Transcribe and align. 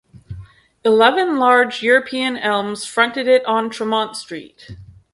Eleven 0.83 1.37
large 1.37 1.83
European 1.83 2.35
elms 2.35 2.87
fronted 2.87 3.27
it 3.27 3.45
on 3.45 3.69
Tremont 3.69 4.15
Street. 4.17 4.75